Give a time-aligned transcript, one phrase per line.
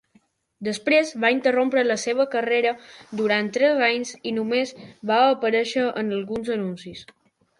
[0.67, 2.71] Després, va interrompre la seva carrera
[3.21, 4.73] durant tres anys i només
[5.13, 7.07] va aparèixer en alguns anuncis.